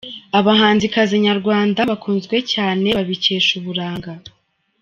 Abahanzikazi 0.39 1.15
nyarwanda 1.27 1.79
bakunzwe 1.91 2.35
cyane 2.53 2.87
babikesha 2.97 3.51
uburanga. 3.59 4.11